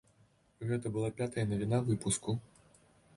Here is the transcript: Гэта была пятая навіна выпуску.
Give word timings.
Гэта 0.69 0.91
была 0.95 1.09
пятая 1.21 1.45
навіна 1.51 1.81
выпуску. 1.91 2.35